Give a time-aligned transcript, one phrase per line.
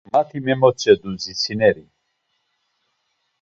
[0.11, 1.83] Mati memotzedu zitsineri.